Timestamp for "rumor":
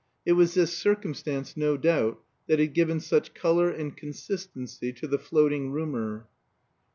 5.71-6.25